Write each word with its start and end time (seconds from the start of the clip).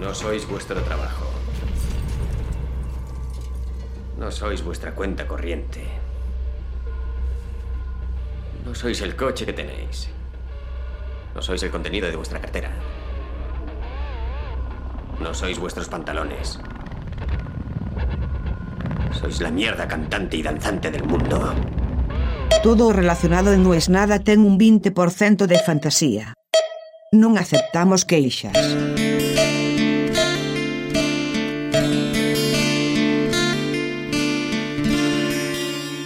No 0.00 0.14
sois 0.14 0.46
vuestro 0.48 0.80
trabajo. 0.82 1.26
No 4.16 4.30
sois 4.30 4.62
vuestra 4.62 4.94
cuenta 4.94 5.26
corriente. 5.26 5.82
No 8.64 8.74
sois 8.74 9.00
el 9.02 9.16
coche 9.16 9.44
que 9.44 9.52
tenéis. 9.52 10.08
No 11.34 11.42
sois 11.42 11.62
el 11.62 11.70
contenido 11.70 12.08
de 12.08 12.16
vuestra 12.16 12.40
cartera. 12.40 12.70
No 15.20 15.34
sois 15.34 15.58
vuestros 15.58 15.88
pantalones. 15.88 16.60
Sois 19.18 19.40
la 19.40 19.50
mierda 19.50 19.88
cantante 19.88 20.36
y 20.36 20.42
danzante 20.42 20.90
del 20.92 21.04
mundo. 21.04 21.54
Todo 22.62 22.92
relacionado 22.92 23.52
en 23.52 23.64
No 23.64 23.74
es 23.74 23.88
nada 23.88 24.20
ten 24.20 24.40
un 24.40 24.58
20% 24.58 25.46
de 25.46 25.58
fantasía. 25.58 26.34
Non 27.10 27.34
aceptamos 27.34 28.04
queixas. 28.04 28.54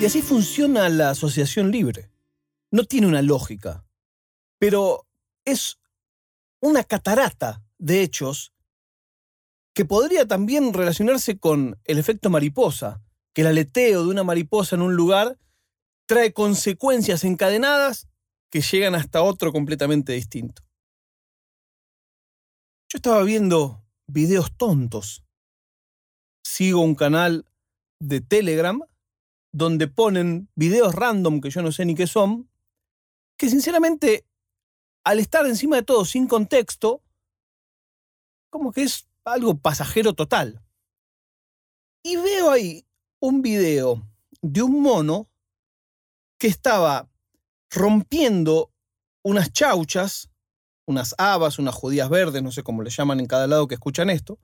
Y 0.03 0.05
así 0.05 0.21
funciona 0.21 0.89
la 0.89 1.11
asociación 1.11 1.71
libre. 1.71 2.11
No 2.73 2.83
tiene 2.83 3.07
una 3.07 3.23
lógica, 3.23 3.87
pero 4.59 5.07
es 5.45 5.79
una 6.61 6.83
catarata 6.83 7.63
de 7.79 8.03
hechos 8.03 8.53
que 9.73 9.85
podría 9.85 10.27
también 10.27 10.75
relacionarse 10.75 11.39
con 11.39 11.79
el 11.85 11.99
efecto 11.99 12.31
mariposa, 12.31 13.01
que 13.33 13.43
el 13.43 13.47
aleteo 13.47 14.03
de 14.03 14.09
una 14.09 14.25
mariposa 14.25 14.75
en 14.75 14.83
un 14.83 14.97
lugar 14.97 15.39
trae 16.07 16.33
consecuencias 16.33 17.23
encadenadas 17.23 18.09
que 18.51 18.61
llegan 18.61 18.97
hasta 18.97 19.23
otro 19.23 19.53
completamente 19.53 20.15
distinto. 20.15 20.65
Yo 22.89 22.97
estaba 22.97 23.23
viendo 23.23 23.85
videos 24.09 24.53
tontos. 24.57 25.23
Sigo 26.43 26.81
un 26.81 26.97
canal 26.97 27.47
de 28.01 28.21
Telegram 28.21 28.83
donde 29.53 29.87
ponen 29.87 30.49
videos 30.55 30.95
random 30.95 31.41
que 31.41 31.51
yo 31.51 31.63
no 31.63 31.73
sé 31.73 31.85
ni 31.85 31.95
qué 31.95 32.07
son, 32.07 32.51
que 33.37 33.49
sinceramente, 33.49 34.27
al 35.05 35.19
estar 35.19 35.47
encima 35.47 35.77
de 35.77 35.83
todo 35.83 36.05
sin 36.05 36.27
contexto, 36.27 37.03
como 38.51 38.73
que 38.73 38.83
es 38.83 39.09
algo 39.25 39.59
pasajero 39.59 40.15
total. 40.15 40.63
Y 42.03 42.17
veo 42.17 42.51
ahí 42.51 42.87
un 43.21 43.43
video 43.43 44.03
de 44.41 44.63
un 44.63 44.83
mono 44.83 45.31
que 46.39 46.49
estaba 46.49 47.09
rompiendo 47.71 48.73
unas 49.25 49.53
chauchas, 49.53 50.31
unas 50.87 51.15
habas, 51.19 51.59
unas 51.59 51.75
judías 51.75 52.09
verdes, 52.09 52.43
no 52.43 52.51
sé 52.51 52.63
cómo 52.63 52.83
le 52.83 52.91
llaman 52.91 53.21
en 53.21 53.27
cada 53.27 53.47
lado 53.47 53.69
que 53.69 53.75
escuchan 53.75 54.11
esto, 54.11 54.39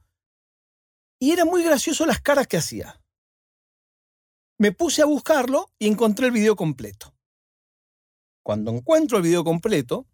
y 1.20 1.32
era 1.32 1.44
muy 1.44 1.64
gracioso 1.64 2.06
las 2.06 2.20
caras 2.20 2.46
que 2.46 2.56
hacía. 2.56 3.00
Me 4.58 4.72
puse 4.72 5.02
a 5.02 5.06
buscarlo 5.06 5.70
y 5.78 5.86
encontré 5.86 6.26
el 6.26 6.32
video 6.32 6.56
completo. 6.56 7.14
Cuando 8.42 8.72
encuentro 8.72 9.18
el 9.18 9.22
video 9.22 9.44
completo, 9.44 10.06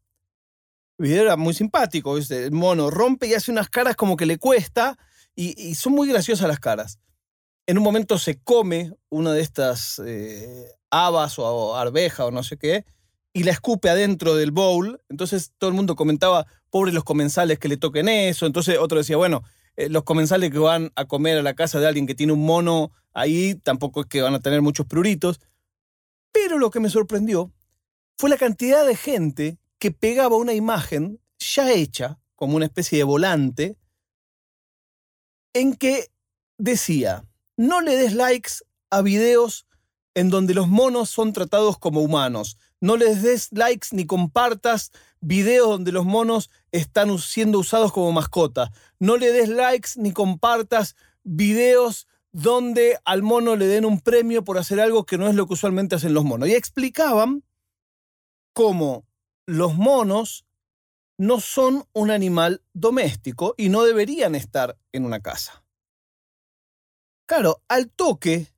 el 0.98 1.06
video 1.06 1.22
era 1.22 1.36
muy 1.36 1.54
simpático, 1.54 2.16
el 2.18 2.52
mono 2.52 2.90
rompe 2.90 3.26
y 3.26 3.34
hace 3.34 3.50
unas 3.50 3.70
caras 3.70 3.96
como 3.96 4.16
que 4.16 4.26
le 4.26 4.38
cuesta 4.38 4.98
y, 5.34 5.74
son 5.74 5.94
muy 5.94 6.08
graciosas 6.08 6.46
las 6.46 6.60
caras. 6.60 6.98
En 7.66 7.78
un 7.78 7.84
momento 7.84 8.18
se 8.18 8.38
come 8.38 8.92
una 9.08 9.32
de 9.32 9.40
estas 9.40 10.00
eh, 10.04 10.66
habas 10.90 11.38
o 11.38 11.74
arveja 11.76 12.26
o 12.26 12.30
no 12.30 12.42
sé 12.42 12.58
qué 12.58 12.84
y 13.32 13.42
la 13.42 13.50
escupe 13.50 13.88
adentro 13.88 14.36
del 14.36 14.52
bowl. 14.52 15.00
Entonces 15.08 15.52
todo 15.58 15.68
el 15.68 15.76
mundo 15.76 15.96
comentaba, 15.96 16.46
pobres 16.70 16.94
los 16.94 17.04
comensales 17.04 17.58
que 17.58 17.68
le 17.68 17.78
toquen 17.78 18.08
eso. 18.08 18.44
Entonces 18.46 18.78
otro 18.78 18.98
decía, 18.98 19.16
bueno, 19.16 19.42
eh, 19.76 19.88
los 19.88 20.04
comensales 20.04 20.50
que 20.50 20.58
van 20.58 20.92
a 20.96 21.06
comer 21.06 21.38
a 21.38 21.42
la 21.42 21.54
casa 21.54 21.80
de 21.80 21.86
alguien 21.86 22.06
que 22.06 22.14
tiene 22.14 22.32
un 22.32 22.44
mono 22.44 22.92
ahí 23.12 23.54
tampoco 23.56 24.02
es 24.02 24.06
que 24.06 24.22
van 24.22 24.34
a 24.34 24.40
tener 24.40 24.62
muchos 24.62 24.86
pruritos. 24.86 25.40
Pero 26.32 26.58
lo 26.58 26.70
que 26.70 26.80
me 26.80 26.90
sorprendió 26.90 27.52
fue 28.16 28.30
la 28.30 28.36
cantidad 28.36 28.86
de 28.86 28.96
gente 28.96 29.58
que 29.78 29.90
pegaba 29.90 30.36
una 30.36 30.54
imagen 30.54 31.20
ya 31.38 31.72
hecha, 31.72 32.18
como 32.34 32.56
una 32.56 32.66
especie 32.66 32.98
de 32.98 33.04
volante, 33.04 33.76
en 35.52 35.74
que 35.74 36.10
decía, 36.58 37.24
no 37.56 37.80
le 37.80 37.96
des 37.96 38.14
likes 38.14 38.52
a 38.90 39.02
videos 39.02 39.66
en 40.14 40.30
donde 40.30 40.54
los 40.54 40.68
monos 40.68 41.10
son 41.10 41.32
tratados 41.32 41.78
como 41.78 42.00
humanos. 42.00 42.56
No 42.84 42.98
les 42.98 43.22
des 43.22 43.48
likes 43.52 43.92
ni 43.92 44.04
compartas 44.04 44.92
videos 45.22 45.70
donde 45.70 45.90
los 45.90 46.04
monos 46.04 46.50
están 46.70 47.18
siendo 47.18 47.58
usados 47.58 47.92
como 47.92 48.12
mascota. 48.12 48.72
No 48.98 49.16
le 49.16 49.32
des 49.32 49.48
likes 49.48 49.92
ni 49.96 50.12
compartas 50.12 50.94
videos 51.22 52.06
donde 52.30 52.98
al 53.06 53.22
mono 53.22 53.56
le 53.56 53.68
den 53.68 53.86
un 53.86 54.02
premio 54.02 54.44
por 54.44 54.58
hacer 54.58 54.80
algo 54.80 55.06
que 55.06 55.16
no 55.16 55.28
es 55.28 55.34
lo 55.34 55.46
que 55.46 55.54
usualmente 55.54 55.94
hacen 55.94 56.12
los 56.12 56.24
monos. 56.24 56.46
Y 56.46 56.54
explicaban 56.54 57.42
cómo 58.52 59.06
los 59.46 59.74
monos 59.76 60.44
no 61.16 61.40
son 61.40 61.86
un 61.94 62.10
animal 62.10 62.60
doméstico 62.74 63.54
y 63.56 63.70
no 63.70 63.84
deberían 63.84 64.34
estar 64.34 64.76
en 64.92 65.06
una 65.06 65.20
casa. 65.20 65.64
Claro, 67.24 67.62
al 67.66 67.88
toque, 67.88 68.52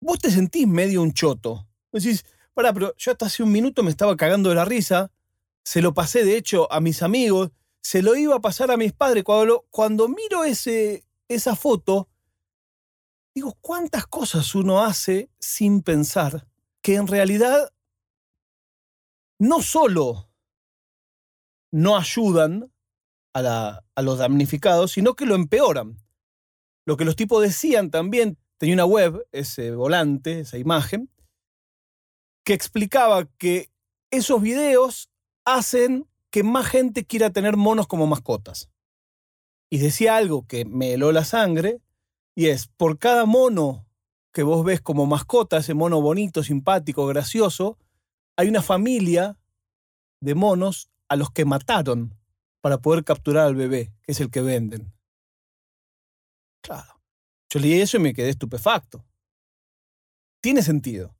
vos 0.00 0.20
te 0.20 0.30
sentís 0.30 0.68
medio 0.68 1.02
un 1.02 1.12
choto. 1.12 1.66
Decís, 1.90 2.24
pará, 2.54 2.72
pero 2.72 2.94
yo 2.96 3.12
hasta 3.12 3.26
hace 3.26 3.42
un 3.42 3.52
minuto 3.52 3.82
me 3.82 3.90
estaba 3.90 4.16
cagando 4.16 4.48
de 4.48 4.54
la 4.54 4.64
risa, 4.64 5.10
se 5.64 5.82
lo 5.82 5.92
pasé 5.92 6.24
de 6.24 6.36
hecho 6.36 6.72
a 6.72 6.80
mis 6.80 7.02
amigos, 7.02 7.50
se 7.80 8.02
lo 8.02 8.16
iba 8.16 8.36
a 8.36 8.40
pasar 8.40 8.70
a 8.70 8.76
mis 8.76 8.92
padres. 8.92 9.24
Cuando, 9.24 9.66
cuando 9.70 10.08
miro 10.08 10.44
ese, 10.44 11.04
esa 11.28 11.56
foto, 11.56 12.08
digo, 13.34 13.56
¿cuántas 13.60 14.06
cosas 14.06 14.54
uno 14.54 14.84
hace 14.84 15.30
sin 15.38 15.82
pensar 15.82 16.46
que 16.80 16.94
en 16.94 17.06
realidad 17.06 17.72
no 19.38 19.60
solo 19.60 20.30
no 21.72 21.96
ayudan 21.96 22.70
a, 23.34 23.82
los 23.96 24.18
damnificados, 24.18 24.92
sino 24.92 25.14
que 25.14 25.26
lo 25.26 25.34
empeoran? 25.34 25.98
Lo 26.86 26.96
que 26.96 27.04
los 27.04 27.16
tipos 27.16 27.42
decían 27.42 27.90
también, 27.90 28.38
tenía 28.58 28.74
una 28.74 28.84
web, 28.84 29.26
ese 29.32 29.72
volante, 29.72 30.40
esa 30.40 30.58
imagen, 30.58 31.10
que 32.44 32.52
explicaba 32.52 33.24
que 33.38 33.70
esos 34.10 34.40
videos 34.40 35.10
hacen 35.44 36.06
que 36.30 36.42
más 36.42 36.66
gente 36.66 37.04
quiera 37.04 37.30
tener 37.30 37.56
monos 37.56 37.86
como 37.86 38.06
mascotas. 38.06 38.70
Y 39.70 39.78
decía 39.78 40.16
algo 40.16 40.46
que 40.46 40.64
me 40.64 40.92
heló 40.92 41.10
la 41.10 41.24
sangre, 41.24 41.80
y 42.36 42.46
es, 42.46 42.66
por 42.68 42.98
cada 42.98 43.24
mono 43.24 43.86
que 44.32 44.42
vos 44.42 44.64
ves 44.64 44.80
como 44.80 45.06
mascota, 45.06 45.58
ese 45.58 45.74
mono 45.74 46.00
bonito, 46.00 46.42
simpático, 46.42 47.06
gracioso, 47.06 47.78
hay 48.36 48.48
una 48.48 48.62
familia 48.62 49.38
de 50.20 50.34
monos 50.34 50.90
a 51.08 51.16
los 51.16 51.30
que 51.30 51.44
mataron 51.44 52.18
para 52.60 52.78
poder 52.78 53.04
capturar 53.04 53.46
al 53.46 53.54
bebé, 53.54 53.92
que 54.02 54.12
es 54.12 54.20
el 54.20 54.30
que 54.30 54.40
venden. 54.40 54.92
Claro. 56.62 57.00
Yo 57.48 57.60
leí 57.60 57.80
eso 57.80 57.98
y 57.98 58.00
me 58.00 58.14
quedé 58.14 58.30
estupefacto. 58.30 59.04
Tiene 60.40 60.62
sentido. 60.62 61.14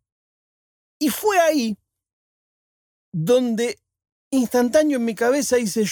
Y 1.05 1.11
fue 1.11 1.39
ahí 1.39 1.77
donde 3.13 3.79
instantáneo 4.31 4.97
en 4.97 5.05
mi 5.05 5.15
cabeza 5.15 5.59
hice 5.59 5.85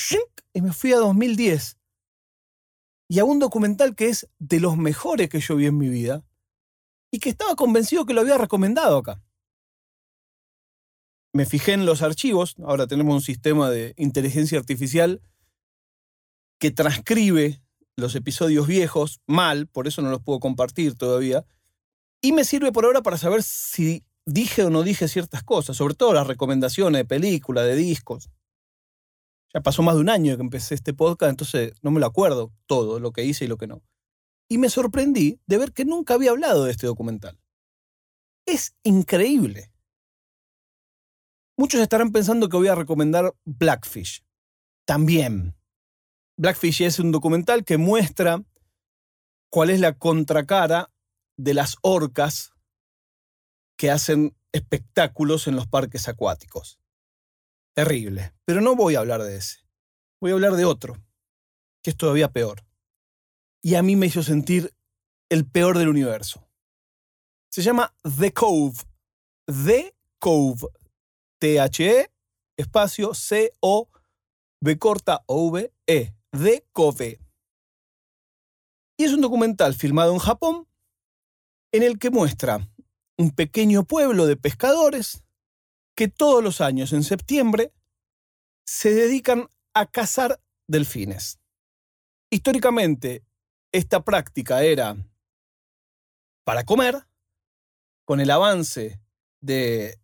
y 0.54 0.62
me 0.62 0.72
fui 0.72 0.94
a 0.94 0.96
2010 0.96 1.76
y 3.08 3.18
a 3.18 3.24
un 3.26 3.38
documental 3.38 3.94
que 3.94 4.08
es 4.08 4.26
de 4.38 4.58
los 4.58 4.78
mejores 4.78 5.28
que 5.28 5.40
yo 5.40 5.56
vi 5.56 5.66
en 5.66 5.76
mi 5.76 5.90
vida 5.90 6.24
y 7.10 7.18
que 7.18 7.28
estaba 7.28 7.56
convencido 7.56 8.06
que 8.06 8.14
lo 8.14 8.22
había 8.22 8.38
recomendado 8.38 8.96
acá. 8.96 9.22
Me 11.34 11.44
fijé 11.44 11.74
en 11.74 11.84
los 11.84 12.00
archivos, 12.00 12.54
ahora 12.64 12.86
tenemos 12.86 13.14
un 13.14 13.20
sistema 13.20 13.68
de 13.68 13.92
inteligencia 13.98 14.58
artificial 14.58 15.20
que 16.58 16.70
transcribe 16.70 17.60
los 17.96 18.14
episodios 18.14 18.66
viejos 18.66 19.20
mal, 19.26 19.66
por 19.66 19.86
eso 19.86 20.00
no 20.00 20.08
los 20.08 20.22
puedo 20.22 20.40
compartir 20.40 20.94
todavía, 20.94 21.44
y 22.22 22.32
me 22.32 22.44
sirve 22.44 22.72
por 22.72 22.86
ahora 22.86 23.02
para 23.02 23.18
saber 23.18 23.42
si 23.42 24.06
dije 24.26 24.64
o 24.64 24.70
no 24.70 24.82
dije 24.82 25.08
ciertas 25.08 25.42
cosas, 25.42 25.76
sobre 25.76 25.94
todo 25.94 26.12
las 26.12 26.26
recomendaciones 26.26 27.00
de 27.00 27.04
películas, 27.04 27.66
de 27.66 27.76
discos. 27.76 28.30
Ya 29.54 29.60
pasó 29.60 29.82
más 29.82 29.96
de 29.96 30.00
un 30.00 30.08
año 30.08 30.36
que 30.36 30.42
empecé 30.42 30.74
este 30.74 30.94
podcast, 30.94 31.30
entonces 31.30 31.74
no 31.82 31.90
me 31.90 32.00
lo 32.00 32.06
acuerdo 32.06 32.52
todo, 32.66 33.00
lo 33.00 33.12
que 33.12 33.24
hice 33.24 33.44
y 33.44 33.48
lo 33.48 33.58
que 33.58 33.66
no. 33.66 33.82
Y 34.48 34.58
me 34.58 34.70
sorprendí 34.70 35.40
de 35.46 35.58
ver 35.58 35.72
que 35.72 35.84
nunca 35.84 36.14
había 36.14 36.30
hablado 36.30 36.64
de 36.64 36.70
este 36.70 36.86
documental. 36.86 37.38
Es 38.46 38.74
increíble. 38.82 39.70
Muchos 41.56 41.80
estarán 41.80 42.12
pensando 42.12 42.48
que 42.48 42.56
voy 42.56 42.68
a 42.68 42.74
recomendar 42.74 43.34
Blackfish. 43.44 44.24
También. 44.86 45.54
Blackfish 46.36 46.82
es 46.82 46.98
un 46.98 47.12
documental 47.12 47.64
que 47.64 47.76
muestra 47.76 48.42
cuál 49.50 49.70
es 49.70 49.80
la 49.80 49.92
contracara 49.92 50.90
de 51.36 51.54
las 51.54 51.76
orcas 51.82 52.52
que 53.82 53.90
hacen 53.90 54.36
espectáculos 54.52 55.48
en 55.48 55.56
los 55.56 55.66
parques 55.66 56.06
acuáticos. 56.06 56.78
Terrible. 57.74 58.32
Pero 58.44 58.60
no 58.60 58.76
voy 58.76 58.94
a 58.94 59.00
hablar 59.00 59.24
de 59.24 59.36
ese. 59.36 59.58
Voy 60.20 60.30
a 60.30 60.34
hablar 60.34 60.52
de 60.52 60.64
otro. 60.64 61.02
que 61.82 61.90
es 61.90 61.96
todavía 61.96 62.30
peor. 62.30 62.64
Y 63.60 63.74
a 63.74 63.82
mí 63.82 63.96
me 63.96 64.06
hizo 64.06 64.22
sentir 64.22 64.72
el 65.28 65.50
peor 65.50 65.78
del 65.78 65.88
universo. 65.88 66.48
Se 67.50 67.60
llama 67.60 67.92
The 68.20 68.32
Cove. 68.32 68.84
The 69.46 69.96
Cove. 70.20 70.68
T-H-E, 71.40 72.12
espacio 72.56 73.14
C-O-V 73.14 74.78
corta 74.78 75.24
O-V-E. 75.26 76.14
The 76.30 76.68
Cove. 76.70 77.18
Y 78.96 79.02
es 79.02 79.12
un 79.12 79.22
documental 79.22 79.74
filmado 79.74 80.12
en 80.12 80.20
Japón 80.20 80.68
en 81.72 81.82
el 81.82 81.98
que 81.98 82.10
muestra 82.10 82.71
un 83.22 83.30
pequeño 83.30 83.84
pueblo 83.84 84.26
de 84.26 84.36
pescadores 84.36 85.22
que 85.94 86.08
todos 86.08 86.42
los 86.42 86.60
años 86.60 86.92
en 86.92 87.04
septiembre 87.04 87.72
se 88.64 88.92
dedican 88.92 89.48
a 89.74 89.86
cazar 89.86 90.40
delfines. 90.66 91.38
Históricamente, 92.30 93.24
esta 93.72 94.04
práctica 94.04 94.64
era 94.64 94.96
para 96.44 96.64
comer, 96.64 97.06
con 98.04 98.20
el 98.20 98.30
avance 98.30 99.00
de 99.40 100.00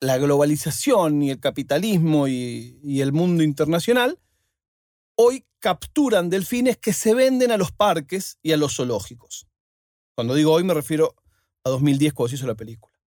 la 0.00 0.18
globalización 0.18 1.22
y 1.22 1.30
el 1.30 1.40
capitalismo 1.40 2.26
y, 2.26 3.00
el 3.00 3.12
mundo 3.12 3.44
internacional, 3.44 4.18
hoy 5.16 5.46
capturan 5.60 6.30
delfines 6.30 6.76
que 6.76 6.92
se 6.92 7.14
venden 7.14 7.52
a 7.52 7.56
los 7.56 7.70
parques 7.70 8.38
y 8.42 8.52
a 8.52 8.56
los 8.56 8.76
zoológicos. 8.76 9.46
Cuando 10.16 10.34
digo 10.34 10.52
hoy 10.52 10.64
me 10.64 10.74
refiero 10.74 11.14
a 11.68 11.72
2010 11.72 12.12
cuando 12.12 12.28
se 12.30 12.36
hizo 12.36 12.46
la 12.46 12.54
película. 12.54 12.98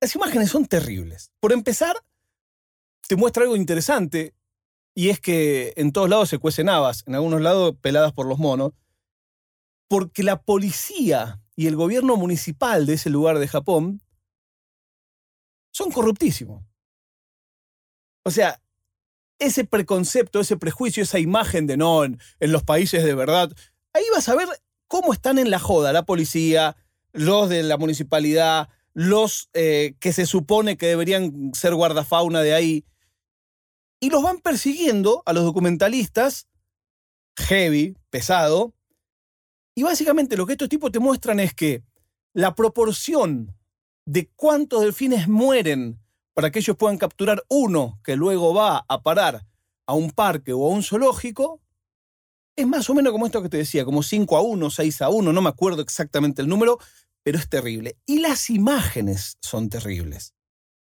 Las 0.00 0.14
imágenes 0.14 0.50
son 0.50 0.66
terribles. 0.66 1.30
Por 1.40 1.52
empezar, 1.52 1.96
te 3.08 3.16
muestra 3.16 3.44
algo 3.44 3.56
interesante 3.56 4.34
y 4.94 5.10
es 5.10 5.20
que 5.20 5.72
en 5.76 5.92
todos 5.92 6.08
lados 6.08 6.28
se 6.28 6.38
cuecen 6.38 6.68
habas, 6.68 7.04
en 7.06 7.14
algunos 7.14 7.40
lados 7.40 7.74
peladas 7.80 8.12
por 8.12 8.26
los 8.26 8.38
monos, 8.38 8.72
porque 9.88 10.22
la 10.22 10.42
policía 10.42 11.40
y 11.56 11.66
el 11.66 11.76
gobierno 11.76 12.16
municipal 12.16 12.86
de 12.86 12.94
ese 12.94 13.10
lugar 13.10 13.38
de 13.38 13.48
Japón 13.48 14.02
son 15.72 15.90
corruptísimos. 15.90 16.64
O 18.24 18.30
sea, 18.30 18.60
ese 19.38 19.64
preconcepto, 19.64 20.40
ese 20.40 20.56
prejuicio, 20.56 21.02
esa 21.02 21.18
imagen 21.18 21.66
de 21.66 21.76
no, 21.76 22.04
en, 22.04 22.20
en 22.40 22.52
los 22.52 22.62
países 22.62 23.04
de 23.04 23.14
verdad, 23.14 23.52
ahí 23.92 24.04
vas 24.12 24.28
a 24.28 24.36
ver 24.36 24.48
cómo 24.86 25.12
están 25.12 25.38
en 25.38 25.50
la 25.50 25.58
joda 25.58 25.92
la 25.92 26.04
policía, 26.04 26.76
los 27.14 27.48
de 27.48 27.62
la 27.62 27.78
municipalidad, 27.78 28.68
los 28.92 29.48
eh, 29.54 29.94
que 30.00 30.12
se 30.12 30.26
supone 30.26 30.76
que 30.76 30.86
deberían 30.86 31.52
ser 31.54 31.74
guardafauna 31.74 32.42
de 32.42 32.54
ahí, 32.54 32.84
y 34.00 34.10
los 34.10 34.22
van 34.22 34.40
persiguiendo 34.40 35.22
a 35.24 35.32
los 35.32 35.44
documentalistas, 35.44 36.46
heavy, 37.38 37.96
pesado, 38.10 38.74
y 39.74 39.82
básicamente 39.82 40.36
lo 40.36 40.44
que 40.44 40.52
estos 40.52 40.68
tipos 40.68 40.92
te 40.92 40.98
muestran 40.98 41.40
es 41.40 41.54
que 41.54 41.82
la 42.34 42.54
proporción 42.54 43.56
de 44.04 44.28
cuántos 44.36 44.82
delfines 44.82 45.28
mueren 45.28 46.00
para 46.34 46.50
que 46.50 46.58
ellos 46.58 46.76
puedan 46.76 46.98
capturar 46.98 47.44
uno 47.48 47.98
que 48.04 48.16
luego 48.16 48.52
va 48.52 48.84
a 48.88 49.02
parar 49.02 49.46
a 49.86 49.94
un 49.94 50.10
parque 50.10 50.52
o 50.52 50.66
a 50.66 50.70
un 50.70 50.82
zoológico, 50.82 51.60
es 52.56 52.66
más 52.66 52.88
o 52.88 52.94
menos 52.94 53.12
como 53.12 53.26
esto 53.26 53.42
que 53.42 53.48
te 53.48 53.56
decía, 53.56 53.84
como 53.84 54.02
5 54.02 54.36
a 54.36 54.42
1, 54.42 54.70
6 54.70 55.02
a 55.02 55.08
1, 55.08 55.32
no 55.32 55.42
me 55.42 55.48
acuerdo 55.48 55.82
exactamente 55.82 56.42
el 56.42 56.48
número, 56.48 56.78
pero 57.22 57.38
es 57.38 57.48
terrible. 57.48 57.96
Y 58.06 58.20
las 58.20 58.50
imágenes 58.50 59.36
son 59.40 59.68
terribles. 59.68 60.34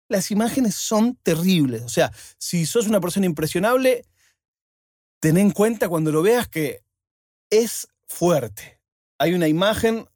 Las 0.09 0.31
imágenes 0.31 0.77
son 0.77 1.17
terribles. 1.23 1.83
O 1.83 1.89
sea, 1.89 2.13
si 2.39 2.67
sos 2.67 2.87
una 2.87 3.01
persona 3.01 3.27
impresionable, 3.27 4.05
ten 5.21 5.37
en 5.37 5.51
cuenta 5.51 5.89
cuando 5.89 6.13
lo 6.13 6.23
veas 6.23 6.47
que 6.47 6.83
es 7.51 7.89
fuerte. 8.07 8.81
Hay 9.19 9.35
una 9.35 9.49
imagen 9.49 10.09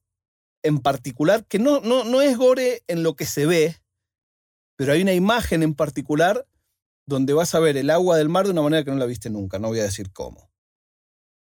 en 0.63 0.79
particular 0.79 1.45
que 1.47 1.59
no, 1.59 1.81
no, 1.81 2.05
no 2.05 2.23
es 2.23 2.37
gore 2.37 2.83
en 2.87 3.03
lo 3.03 3.17
que 3.17 3.27
se 3.27 3.47
ve, 3.47 3.81
pero 4.77 4.93
hay 4.93 5.03
una 5.03 5.15
imagen 5.15 5.63
en 5.63 5.75
particular 5.75 6.47
donde 7.07 7.33
vas 7.33 7.55
a 7.55 7.61
ver 7.61 7.77
el 7.77 7.91
agua 7.91 8.17
del 8.17 8.29
mar 8.29 8.45
de 8.45 8.53
una 8.53 8.63
manera 8.63 8.85
que 8.85 8.91
no 8.91 8.99
la 8.99 9.07
viste 9.07 9.31
nunca. 9.31 9.59
No 9.59 9.69
voy 9.69 9.81
a 9.81 9.85
decir 9.85 10.13
cómo. 10.13 10.50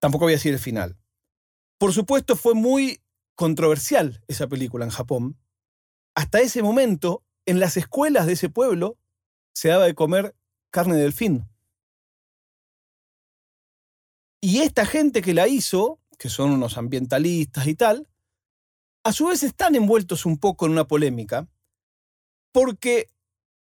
Tampoco 0.04 0.26
voy 0.26 0.34
a 0.34 0.36
decir 0.36 0.52
el 0.52 0.58
final. 0.60 0.98
Por 1.78 1.94
supuesto, 1.94 2.36
fue 2.36 2.52
muy 2.52 3.00
controversial 3.36 4.22
esa 4.28 4.46
película 4.46 4.84
en 4.84 4.90
Japón. 4.90 5.38
Hasta 6.14 6.40
ese 6.40 6.62
momento, 6.62 7.24
en 7.46 7.58
las 7.58 7.78
escuelas 7.78 8.26
de 8.26 8.34
ese 8.34 8.50
pueblo, 8.50 8.98
se 9.54 9.68
daba 9.68 9.86
de 9.86 9.94
comer 9.94 10.36
carne 10.70 10.96
de 10.96 11.04
delfín. 11.04 11.48
Y 14.42 14.58
esta 14.58 14.84
gente 14.84 15.22
que 15.22 15.32
la 15.32 15.48
hizo, 15.48 15.98
que 16.18 16.28
son 16.28 16.50
unos 16.50 16.76
ambientalistas 16.76 17.66
y 17.66 17.74
tal, 17.74 18.06
a 19.04 19.12
su 19.14 19.28
vez 19.28 19.42
están 19.42 19.74
envueltos 19.74 20.26
un 20.26 20.36
poco 20.36 20.66
en 20.66 20.72
una 20.72 20.86
polémica, 20.86 21.48
porque 22.52 23.08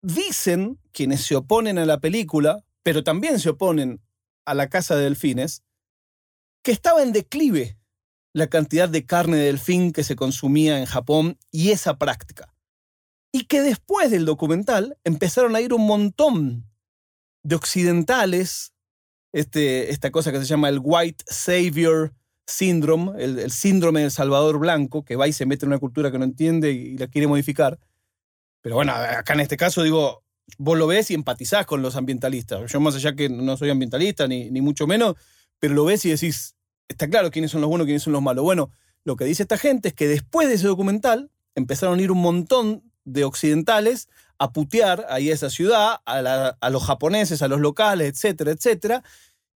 dicen 0.00 0.80
quienes 0.92 1.26
se 1.26 1.36
oponen 1.36 1.76
a 1.76 1.84
la 1.84 2.00
película, 2.00 2.64
pero 2.82 3.04
también 3.04 3.38
se 3.38 3.50
oponen 3.50 4.00
a 4.46 4.54
la 4.54 4.70
casa 4.70 4.96
de 4.96 5.02
delfines, 5.02 5.62
que 6.62 6.72
estaba 6.72 7.02
en 7.02 7.12
declive 7.12 7.76
la 8.32 8.46
cantidad 8.46 8.88
de 8.88 9.04
carne 9.04 9.36
de 9.36 9.44
delfín 9.44 9.92
que 9.92 10.04
se 10.04 10.16
consumía 10.16 10.78
en 10.78 10.86
Japón 10.86 11.38
y 11.50 11.70
esa 11.70 11.98
práctica. 11.98 12.54
Y 13.32 13.44
que 13.44 13.60
después 13.60 14.10
del 14.10 14.24
documental 14.24 14.96
empezaron 15.04 15.54
a 15.56 15.60
ir 15.60 15.72
un 15.72 15.86
montón 15.86 16.66
de 17.42 17.56
occidentales, 17.56 18.72
este, 19.32 19.90
esta 19.90 20.10
cosa 20.10 20.32
que 20.32 20.38
se 20.38 20.46
llama 20.46 20.68
el 20.68 20.80
White 20.82 21.24
Savior 21.26 22.14
Syndrome, 22.46 23.22
el, 23.22 23.50
síndrome 23.50 24.00
del 24.00 24.10
Salvador 24.10 24.58
Blanco, 24.58 25.04
que 25.04 25.16
va 25.16 25.28
y 25.28 25.32
se 25.32 25.46
mete 25.46 25.64
en 25.64 25.72
una 25.72 25.78
cultura 25.78 26.10
que 26.10 26.18
no 26.18 26.24
entiende 26.24 26.72
y 26.72 26.96
la 26.98 27.06
quiere 27.06 27.26
modificar. 27.26 27.78
Pero 28.60 28.76
bueno, 28.76 28.92
acá 28.92 29.34
en 29.34 29.40
este 29.40 29.56
caso 29.56 29.82
digo, 29.82 30.24
vos 30.58 30.78
lo 30.78 30.86
ves 30.86 31.10
y 31.10 31.14
empatizás 31.14 31.66
con 31.66 31.82
los 31.82 31.96
ambientalistas. 31.96 32.70
Yo 32.70 32.80
más 32.80 32.94
allá 32.94 33.14
que 33.14 33.28
no 33.28 33.56
soy 33.56 33.70
ambientalista, 33.70 34.28
ni, 34.28 34.50
ni 34.50 34.60
mucho 34.60 34.86
menos, 34.86 35.16
pero 35.62 35.74
lo 35.74 35.84
ves 35.84 36.04
y 36.04 36.10
decís, 36.10 36.56
está 36.88 37.08
claro 37.08 37.30
quiénes 37.30 37.52
son 37.52 37.60
los 37.60 37.70
buenos, 37.70 37.84
quiénes 37.84 38.02
son 38.02 38.12
los 38.12 38.20
malos. 38.20 38.42
Bueno, 38.42 38.72
lo 39.04 39.14
que 39.14 39.24
dice 39.24 39.44
esta 39.44 39.56
gente 39.56 39.90
es 39.90 39.94
que 39.94 40.08
después 40.08 40.48
de 40.48 40.54
ese 40.54 40.66
documental 40.66 41.30
empezaron 41.54 42.00
a 42.00 42.02
ir 42.02 42.10
un 42.10 42.20
montón 42.20 42.82
de 43.04 43.22
occidentales 43.22 44.08
a 44.38 44.52
putear 44.52 45.06
ahí 45.08 45.30
a 45.30 45.34
esa 45.34 45.50
ciudad, 45.50 46.00
a, 46.04 46.56
a 46.60 46.70
los 46.70 46.82
japoneses, 46.84 47.42
a 47.42 47.48
los 47.48 47.60
locales, 47.60 48.08
etcétera, 48.08 48.50
etcétera. 48.50 49.04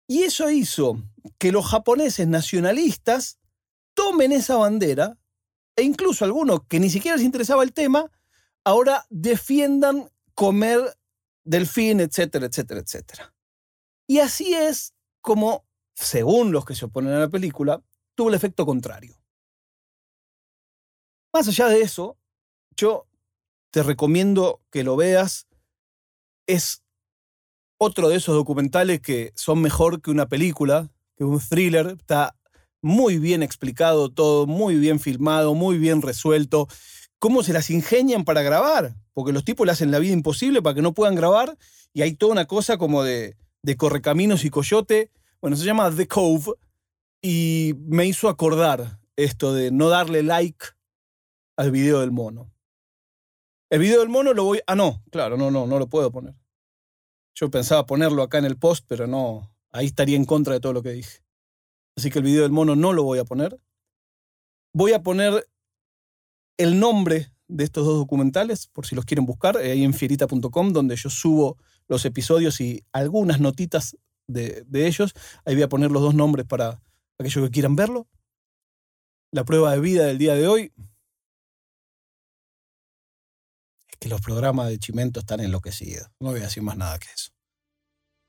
Y 0.05 0.23
eso 0.23 0.49
hizo 0.49 1.01
que 1.37 1.53
los 1.53 1.67
japoneses 1.67 2.27
nacionalistas 2.27 3.39
tomen 3.93 4.33
esa 4.33 4.57
bandera 4.57 5.17
e 5.77 5.83
incluso 5.83 6.25
algunos 6.25 6.65
que 6.67 6.81
ni 6.81 6.89
siquiera 6.89 7.15
les 7.15 7.25
interesaba 7.25 7.63
el 7.63 7.71
tema, 7.71 8.11
ahora 8.65 9.05
defiendan 9.09 10.09
comer 10.35 10.81
delfín, 11.45 12.01
etcétera, 12.01 12.47
etcétera, 12.47 12.81
etcétera. 12.81 13.33
Y 14.05 14.19
así 14.19 14.53
es 14.53 14.93
como 15.21 15.63
según 15.93 16.51
los 16.51 16.65
que 16.65 16.75
se 16.75 16.85
oponen 16.85 17.13
a 17.13 17.19
la 17.19 17.29
película, 17.29 17.81
tuvo 18.15 18.29
el 18.29 18.35
efecto 18.35 18.65
contrario. 18.65 19.15
Más 21.33 21.47
allá 21.47 21.67
de 21.67 21.81
eso, 21.81 22.17
yo 22.75 23.07
te 23.71 23.83
recomiendo 23.83 24.61
que 24.71 24.83
lo 24.83 24.95
veas. 24.95 25.47
Es 26.45 26.83
otro 27.79 28.09
de 28.09 28.17
esos 28.17 28.35
documentales 28.35 29.01
que 29.01 29.31
son 29.35 29.61
mejor 29.61 30.01
que 30.01 30.11
una 30.11 30.27
película, 30.27 30.91
que 31.17 31.23
un 31.23 31.39
thriller. 31.39 31.95
Está 31.99 32.35
muy 32.81 33.17
bien 33.17 33.41
explicado 33.41 34.11
todo, 34.11 34.45
muy 34.45 34.75
bien 34.75 34.99
filmado, 34.99 35.55
muy 35.55 35.77
bien 35.77 36.01
resuelto. 36.01 36.67
Cómo 37.17 37.41
se 37.41 37.53
las 37.53 37.69
ingenian 37.69 38.25
para 38.25 38.43
grabar, 38.43 38.95
porque 39.13 39.31
los 39.31 39.45
tipos 39.45 39.65
le 39.65 39.71
hacen 39.71 39.91
la 39.91 39.99
vida 39.99 40.13
imposible 40.13 40.61
para 40.61 40.75
que 40.75 40.81
no 40.81 40.93
puedan 40.93 41.15
grabar 41.15 41.57
y 41.93 42.01
hay 42.01 42.13
toda 42.13 42.33
una 42.33 42.45
cosa 42.45 42.77
como 42.77 43.03
de, 43.03 43.37
de 43.63 43.77
correcaminos 43.77 44.45
y 44.45 44.49
coyote 44.49 45.09
bueno, 45.43 45.57
se 45.57 45.65
llama 45.65 45.93
The 45.93 46.07
Cove 46.07 46.53
y 47.21 47.73
me 47.77 48.05
hizo 48.05 48.29
acordar 48.29 49.01
esto 49.17 49.53
de 49.53 49.71
no 49.71 49.89
darle 49.89 50.23
like 50.23 50.67
al 51.57 51.69
video 51.69 51.99
del 51.99 52.13
mono. 52.13 52.49
El 53.69 53.79
video 53.79 53.99
del 53.99 54.07
mono 54.07 54.33
lo 54.33 54.45
voy... 54.45 54.61
Ah, 54.67 54.75
no, 54.75 55.03
claro, 55.11 55.35
no, 55.35 55.51
no, 55.51 55.67
no 55.67 55.79
lo 55.79 55.89
puedo 55.89 56.13
poner. 56.13 56.33
Yo 57.35 57.51
pensaba 57.51 57.85
ponerlo 57.85 58.23
acá 58.23 58.37
en 58.37 58.45
el 58.45 58.57
post, 58.57 58.85
pero 58.87 59.05
no, 59.05 59.53
ahí 59.73 59.87
estaría 59.87 60.15
en 60.15 60.23
contra 60.23 60.53
de 60.53 60.61
todo 60.61 60.71
lo 60.71 60.81
que 60.81 60.91
dije. 60.91 61.19
Así 61.97 62.09
que 62.09 62.19
el 62.19 62.25
video 62.25 62.43
del 62.43 62.53
mono 62.53 62.77
no 62.77 62.93
lo 62.93 63.03
voy 63.03 63.19
a 63.19 63.25
poner. 63.25 63.59
Voy 64.73 64.93
a 64.93 65.03
poner 65.03 65.45
el 66.57 66.79
nombre 66.79 67.33
de 67.49 67.65
estos 67.65 67.85
dos 67.85 67.97
documentales, 67.97 68.67
por 68.67 68.85
si 68.85 68.95
los 68.95 69.03
quieren 69.03 69.25
buscar, 69.25 69.57
ahí 69.57 69.83
en 69.83 69.93
fierita.com, 69.93 70.71
donde 70.71 70.95
yo 70.95 71.09
subo 71.09 71.57
los 71.89 72.05
episodios 72.05 72.61
y 72.61 72.85
algunas 72.93 73.41
notitas 73.41 73.97
de, 74.27 74.65
ellos. 74.73 75.13
Ahí 75.45 75.55
voy 75.55 75.63
a 75.63 75.69
poner 75.69 75.91
los 75.91 76.01
dos 76.01 76.15
nombres 76.15 76.45
para 76.45 76.81
aquellos 77.19 77.45
que 77.45 77.51
quieran 77.51 77.75
verlo. 77.75 78.07
La 79.31 79.43
prueba 79.43 79.71
de 79.71 79.79
vida 79.79 80.05
del 80.05 80.17
día 80.17 80.35
de 80.35 80.47
hoy 80.47 80.73
es 83.89 83.97
que 83.99 84.09
los 84.09 84.21
programas 84.21 84.67
de 84.67 84.77
Chimento 84.77 85.19
están 85.19 85.39
enloquecidos. 85.39 86.09
No 86.19 86.31
voy 86.31 86.41
a 86.41 86.43
decir 86.43 86.61
más 86.61 86.77
nada 86.77 86.99
que 86.99 87.07
eso. 87.13 87.31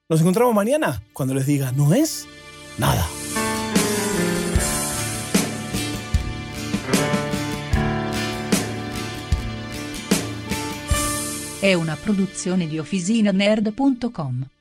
Nos 0.09 0.21
encontramos 0.21 0.55
mañana 0.55 1.03
cuando 1.13 1.35
les 1.35 1.47
diga, 1.47 1.73
¿no 1.73 1.93
es? 1.95 2.27
nada. 2.79 3.07
È 11.61 11.73
una 11.73 11.97
produzione 11.97 12.67
di 12.67 12.79
OfficinaNerd.com. 12.79 14.54